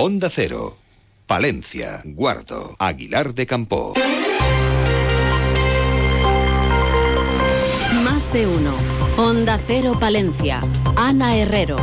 [0.00, 0.78] Onda Cero,
[1.26, 3.94] Palencia, Guardo, Aguilar de Campo.
[8.04, 8.76] Más de uno.
[9.16, 10.60] Onda Cero Palencia.
[10.94, 11.78] Ana Herrero.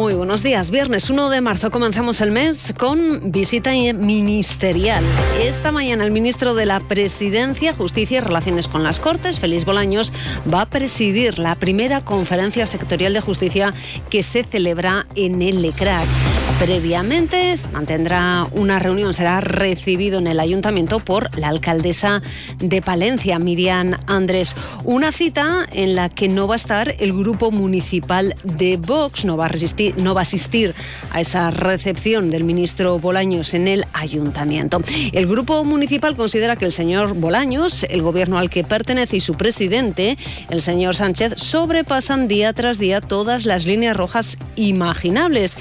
[0.00, 0.70] Muy buenos días.
[0.70, 5.04] Viernes 1 de marzo comenzamos el mes con visita ministerial.
[5.42, 10.10] Esta mañana el ministro de la Presidencia, Justicia y Relaciones con las Cortes, Félix Bolaños,
[10.50, 13.74] va a presidir la primera conferencia sectorial de justicia
[14.08, 16.08] que se celebra en el LECRAC.
[16.60, 22.20] Previamente mantendrá una reunión, será recibido en el ayuntamiento por la alcaldesa
[22.58, 24.54] de Palencia, Miriam Andrés.
[24.84, 29.38] Una cita en la que no va a estar el grupo municipal de Vox, no
[29.38, 30.74] va a resistir no va a asistir
[31.10, 34.82] a esa recepción del ministro Bolaños en el ayuntamiento.
[35.12, 39.32] El grupo municipal considera que el señor Bolaños, el gobierno al que pertenece y su
[39.32, 40.18] presidente,
[40.50, 45.56] el señor Sánchez, sobrepasan día tras día todas las líneas rojas imaginables,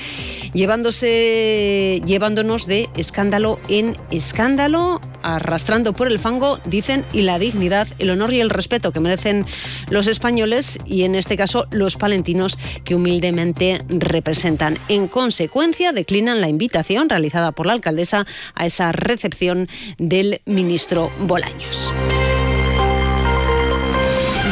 [0.53, 8.09] llevándose, llevándonos de escándalo en escándalo, arrastrando por el fango, dicen, y la dignidad, el
[8.09, 9.45] honor y el respeto que merecen
[9.89, 14.77] los españoles y en este caso los palentinos que humildemente representan.
[14.87, 18.25] En consecuencia, declinan la invitación realizada por la alcaldesa
[18.55, 21.93] a esa recepción del ministro Bolaños.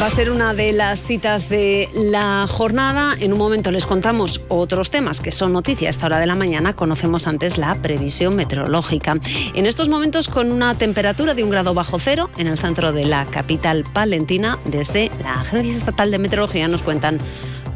[0.00, 3.16] Va a ser una de las citas de la jornada.
[3.18, 6.36] En un momento les contamos otros temas que son noticia a esta hora de la
[6.36, 6.76] mañana.
[6.76, 9.16] Conocemos antes la previsión meteorológica.
[9.54, 13.06] En estos momentos con una temperatura de un grado bajo cero en el centro de
[13.06, 14.56] la capital palentina.
[14.66, 17.18] Desde la Agencia Estatal de Meteorología nos cuentan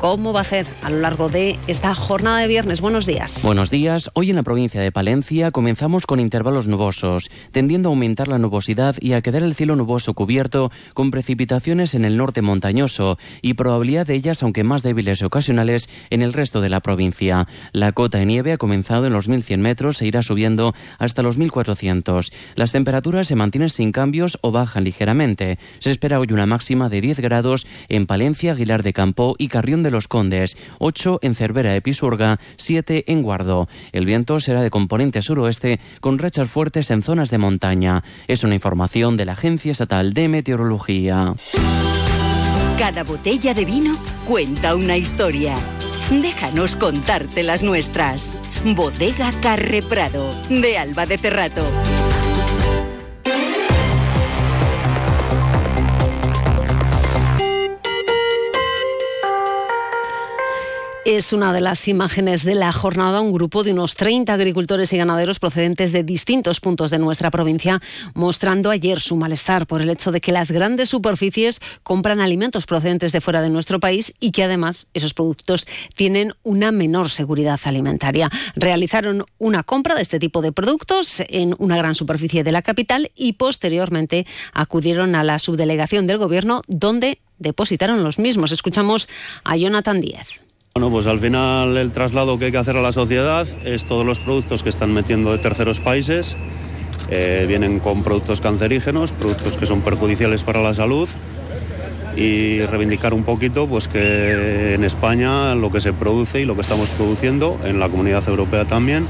[0.02, 2.80] cómo va a ser a lo largo de esta jornada de viernes.
[2.80, 3.40] Buenos días.
[3.44, 4.10] Buenos días.
[4.14, 8.96] Hoy en la provincia de Palencia comenzamos con intervalos nubosos, tendiendo a aumentar la nubosidad
[8.98, 14.04] y a quedar el cielo nuboso cubierto con precipitaciones en el norte montañoso y probabilidad
[14.04, 17.46] de ellas, aunque más débiles y ocasionales, en el resto de la provincia.
[17.70, 21.38] La cota de nieve ha comenzado en los 1.100 metros e irá subiendo hasta los
[21.38, 22.32] 1.400.
[22.56, 25.60] Las temperaturas se mantienen sin cambios o bajan ligeramente.
[25.78, 29.84] Se espera hoy una máxima de 10 grados en Palencia, Aguilar de Campo y Carrión
[29.84, 33.68] de los Condes, 8 en Cervera de Pisurga, 7 en Guardo.
[33.92, 38.02] El viento será de componente suroeste con rachas fuertes en zonas de montaña.
[38.26, 41.34] Es una información de la Agencia Estatal de Meteorología.
[42.78, 43.94] Cada botella de vino
[44.26, 45.54] cuenta una historia.
[46.10, 48.36] Déjanos contarte las nuestras.
[48.64, 51.62] Bodega Carre Prado, de Alba de Cerrato.
[61.04, 63.20] Es una de las imágenes de la jornada.
[63.20, 67.82] Un grupo de unos 30 agricultores y ganaderos procedentes de distintos puntos de nuestra provincia
[68.14, 73.10] mostrando ayer su malestar por el hecho de que las grandes superficies compran alimentos procedentes
[73.10, 78.30] de fuera de nuestro país y que además esos productos tienen una menor seguridad alimentaria.
[78.54, 83.10] Realizaron una compra de este tipo de productos en una gran superficie de la capital
[83.16, 88.52] y posteriormente acudieron a la subdelegación del gobierno donde depositaron los mismos.
[88.52, 89.08] Escuchamos
[89.42, 90.42] a Jonathan Díez.
[90.74, 94.06] Bueno, pues al final el traslado que hay que hacer a la sociedad es todos
[94.06, 96.34] los productos que están metiendo de terceros países.
[97.10, 101.10] Eh, vienen con productos cancerígenos, productos que son perjudiciales para la salud
[102.16, 106.62] y reivindicar un poquito pues que en España lo que se produce y lo que
[106.62, 109.06] estamos produciendo, en la comunidad europea también,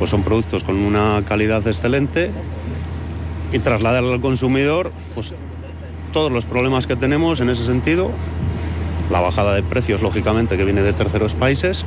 [0.00, 2.32] pues son productos con una calidad excelente
[3.52, 5.34] y trasladar al consumidor pues
[6.12, 8.10] todos los problemas que tenemos en ese sentido
[9.10, 11.84] la bajada de precios, lógicamente, que viene de terceros países.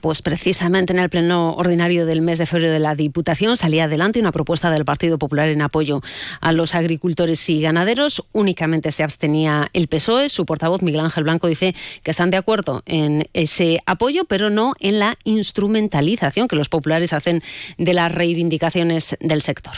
[0.00, 4.20] Pues precisamente en el pleno ordinario del mes de febrero de la Diputación salía adelante
[4.20, 6.02] una propuesta del Partido Popular en apoyo
[6.40, 8.22] a los agricultores y ganaderos.
[8.32, 10.28] Únicamente se abstenía el PSOE.
[10.28, 14.74] Su portavoz, Miguel Ángel Blanco, dice que están de acuerdo en ese apoyo, pero no
[14.78, 17.42] en la instrumentalización que los populares hacen
[17.76, 19.74] de las reivindicaciones del sector.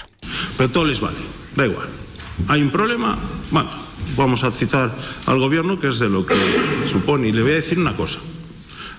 [0.59, 1.17] Pero todo les vale,
[1.57, 1.89] da igual.
[2.49, 3.19] Hay un problema,
[3.51, 4.94] bueno vamos a citar
[5.27, 6.34] al Gobierno, que es de lo que
[6.91, 7.28] supone.
[7.28, 8.21] Y le voy a decir una cosa.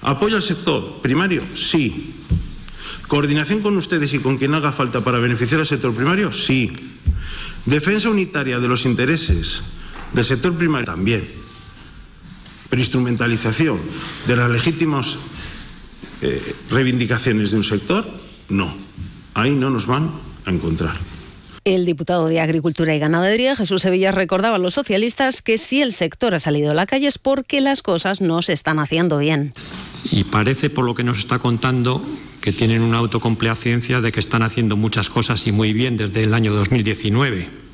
[0.02, 1.44] ¿Apoyo al sector primario?
[1.54, 2.16] Sí.
[3.08, 6.32] ¿Coordinación con ustedes y con quien haga falta para beneficiar al sector primario?
[6.32, 6.72] Sí.
[7.66, 9.64] ¿Defensa unitaria de los intereses
[10.14, 10.86] del sector primario?
[10.86, 11.30] También.
[12.70, 13.80] Pero instrumentalización
[14.28, 15.18] de las legítimas
[16.22, 18.08] eh, reivindicaciones de un sector?
[18.50, 18.74] No.
[19.34, 20.12] Ahí no nos van
[20.46, 21.11] a encontrar.
[21.64, 25.94] El diputado de Agricultura y Ganadería, Jesús Sevilla, recordaba a los socialistas que si el
[25.94, 29.54] sector ha salido a la calle es porque las cosas no se están haciendo bien.
[30.12, 32.04] Y parece, por lo que nos está contando,
[32.42, 36.34] que tienen una autocomplacencia de que están haciendo muchas cosas y muy bien desde el
[36.34, 37.71] año 2019.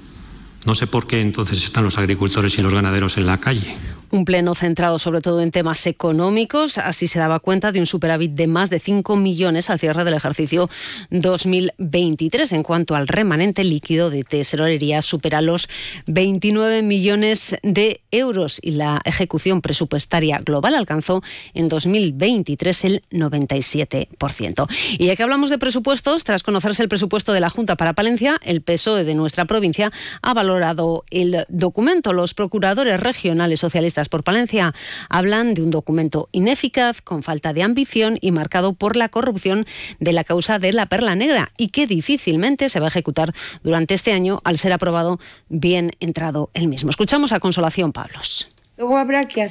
[0.65, 3.75] No sé por qué entonces están los agricultores y los ganaderos en la calle.
[4.09, 6.77] Un pleno centrado sobre todo en temas económicos.
[6.77, 10.13] Así se daba cuenta de un superávit de más de 5 millones al cierre del
[10.13, 10.69] ejercicio
[11.09, 12.53] 2023.
[12.53, 15.67] En cuanto al remanente líquido de tesorería, supera los
[16.05, 21.21] 29 millones de euros y la ejecución presupuestaria global alcanzó
[21.53, 24.67] en 2023 el 97%.
[24.97, 28.39] Y ya que hablamos de presupuestos, tras conocerse el presupuesto de la Junta para Palencia,
[28.43, 32.13] el PSOE de nuestra provincia ha valorado el documento.
[32.13, 34.73] Los procuradores regionales socialistas por Palencia
[35.09, 39.65] hablan de un documento ineficaz, con falta de ambición y marcado por la corrupción
[39.99, 43.33] de la causa de la Perla Negra y que difícilmente se va a ejecutar
[43.63, 46.89] durante este año al ser aprobado bien entrado el mismo.
[46.89, 48.49] Escuchamos a Consolación Pablos.
[48.77, 49.45] Luego habrá que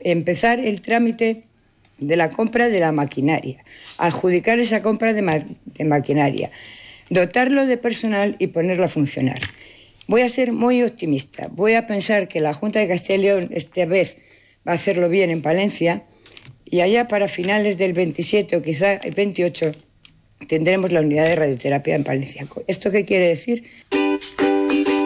[0.00, 1.44] empezar el trámite
[1.98, 3.64] de la compra de la maquinaria,
[3.98, 6.50] adjudicar esa compra de, de maquinaria,
[7.10, 9.40] dotarlo de personal y ponerlo a funcionar.
[10.06, 11.48] Voy a ser muy optimista.
[11.50, 14.18] Voy a pensar que la Junta de Castilla y León esta vez
[14.66, 16.04] va a hacerlo bien en Palencia
[16.64, 19.72] y allá para finales del 27 o quizá el 28
[20.48, 22.46] tendremos la unidad de radioterapia en Palencia.
[22.66, 23.64] ¿Esto qué quiere decir?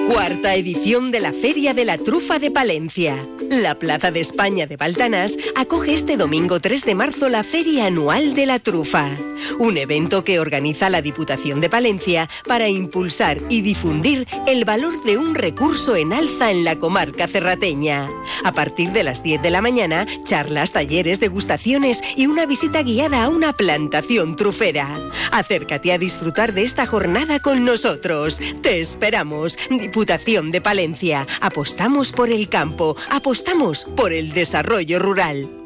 [0.08, 3.14] Cuarta edición de la Feria de la Trufa de Palencia.
[3.50, 8.34] La Plaza de España de Baltanás acoge este domingo 3 de marzo la Feria Anual
[8.34, 9.10] de la Trufa,
[9.58, 15.18] un evento que organiza la Diputación de Palencia para impulsar y difundir el valor de
[15.18, 18.08] un recurso en alza en la comarca cerrateña.
[18.44, 23.24] A partir de las 10 de la mañana, charlas, talleres, degustaciones y una visita guiada
[23.24, 24.94] a una plantación trufera.
[25.32, 28.40] Acércate a disfrutar de esta jornada con nosotros.
[28.62, 29.56] Te esperamos.
[30.50, 31.26] De Palencia.
[31.40, 35.57] Apostamos por el campo, apostamos por el desarrollo rural.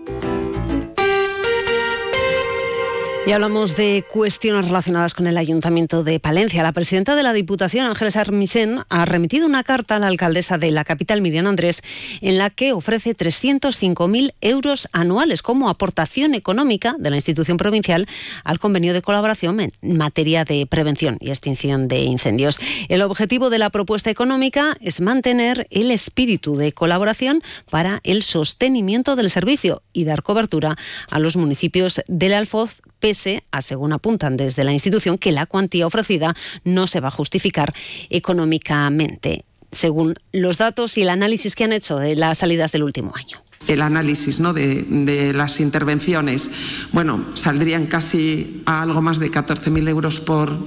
[3.24, 6.64] Y hablamos de cuestiones relacionadas con el Ayuntamiento de Palencia.
[6.64, 10.72] La presidenta de la Diputación, Ángeles Armisen, ha remitido una carta a la alcaldesa de
[10.72, 11.82] la capital, Miriam Andrés,
[12.20, 18.08] en la que ofrece 305.000 euros anuales como aportación económica de la institución provincial
[18.42, 22.58] al convenio de colaboración en materia de prevención y extinción de incendios.
[22.88, 27.40] El objetivo de la propuesta económica es mantener el espíritu de colaboración
[27.70, 30.76] para el sostenimiento del servicio y dar cobertura
[31.08, 35.88] a los municipios del Alfoz pese a, según apuntan desde la institución, que la cuantía
[35.88, 37.74] ofrecida no se va a justificar
[38.10, 43.12] económicamente, según los datos y el análisis que han hecho de las salidas del último
[43.16, 44.52] año el análisis ¿no?
[44.52, 46.50] de, de, las intervenciones,
[46.90, 50.58] bueno, saldrían casi a algo más de 14.000 euros por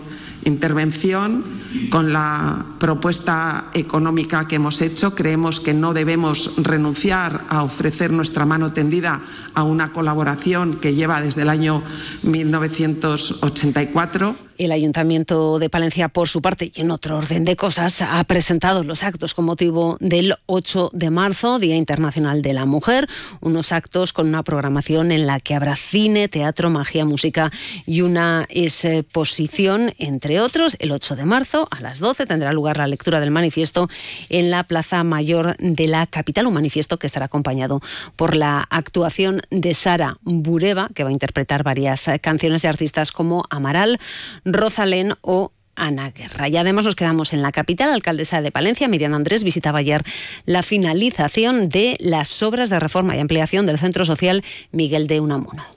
[0.45, 1.43] intervención.
[1.89, 8.45] Con la propuesta económica que hemos hecho, creemos que no debemos renunciar a ofrecer nuestra
[8.45, 9.21] mano tendida
[9.53, 11.83] a una colaboración que lleva desde el año
[12.23, 14.37] 1984.
[14.57, 18.83] El Ayuntamiento de Palencia, por su parte, y en otro orden de cosas, ha presentado
[18.83, 23.07] los actos con motivo del 8 de marzo, Día Internacional de la Mujer,
[23.41, 27.51] unos actos con una programación en la que habrá cine, teatro, magia, música
[27.85, 30.77] y una exposición, entre otros.
[30.79, 33.89] El 8 de marzo, a las 12, tendrá lugar la lectura del manifiesto
[34.29, 37.81] en la Plaza Mayor de la capital, un manifiesto que estará acompañado
[38.15, 43.45] por la actuación de Sara Bureva, que va a interpretar varias canciones de artistas como
[43.49, 43.99] Amaral,
[44.45, 46.47] Rosalén o Ana Guerra.
[46.47, 47.91] Y además nos quedamos en la capital.
[47.91, 50.03] Alcaldesa de Palencia, Miriam Andrés, visitaba ayer
[50.45, 55.74] la finalización de las obras de reforma y ampliación del Centro Social Miguel de Unamuno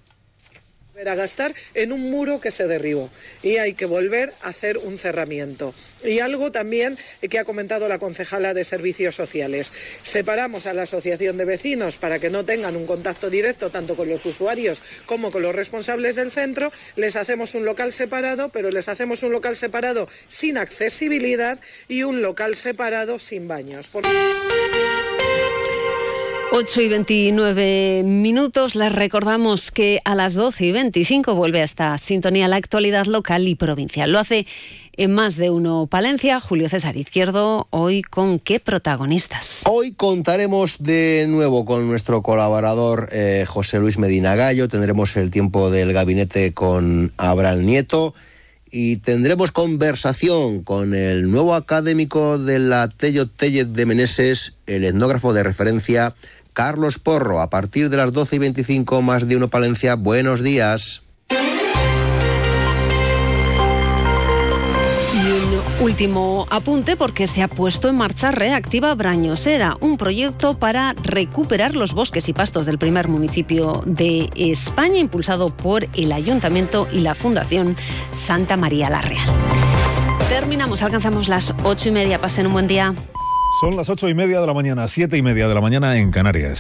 [1.07, 3.11] a gastar en un muro que se derribó
[3.43, 5.75] y hay que volver a hacer un cerramiento.
[6.05, 9.71] Y algo también que ha comentado la concejala de Servicios Sociales.
[10.03, 14.09] Separamos a la Asociación de Vecinos para que no tengan un contacto directo tanto con
[14.09, 16.73] los usuarios como con los responsables del centro.
[16.97, 22.23] Les hacemos un local separado, pero les hacemos un local separado sin accesibilidad y un
[22.23, 23.89] local separado sin baños.
[26.51, 28.75] 8 y 29 minutos.
[28.75, 33.47] Les recordamos que a las 12 y 25 vuelve a esta sintonía la actualidad local
[33.47, 34.11] y provincial.
[34.11, 34.47] Lo hace
[34.97, 36.41] en más de uno Palencia.
[36.41, 39.63] Julio César Izquierdo, hoy con qué protagonistas.
[39.67, 44.69] Hoy contaremos de nuevo con nuestro colaborador eh, José Luis Medina Gallo.
[44.69, 48.15] Tendremos el tiempo del gabinete con Abraham Nieto
[48.71, 55.33] y tendremos conversación con el nuevo académico de la Tello Tellez de Meneses, el etnógrafo
[55.33, 56.15] de referencia
[56.59, 59.95] Carlos Porro, a partir de las 12 y 25 más de uno Palencia.
[59.95, 61.05] Buenos días.
[65.81, 71.95] Último apunte porque se ha puesto en marcha Reactiva Brañosera, un proyecto para recuperar los
[71.95, 77.77] bosques y pastos del primer municipio de España, impulsado por el Ayuntamiento y la Fundación
[78.11, 79.31] Santa María la Real.
[80.29, 82.21] Terminamos, alcanzamos las ocho y media.
[82.21, 82.97] Pasen un buen día.
[83.51, 86.11] Son las ocho y media de la mañana, siete y media de la mañana en
[86.11, 86.57] Canarias.